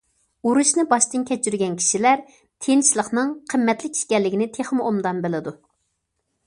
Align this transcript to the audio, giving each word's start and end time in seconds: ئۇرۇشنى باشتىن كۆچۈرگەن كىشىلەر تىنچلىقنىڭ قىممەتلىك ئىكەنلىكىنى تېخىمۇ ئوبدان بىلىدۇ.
ئۇرۇشنى 0.51 0.85
باشتىن 0.93 1.25
كۆچۈرگەن 1.31 1.75
كىشىلەر 1.81 2.23
تىنچلىقنىڭ 2.67 3.37
قىممەتلىك 3.55 4.01
ئىكەنلىكىنى 4.01 4.53
تېخىمۇ 4.59 4.89
ئوبدان 4.93 5.23
بىلىدۇ. 5.29 5.57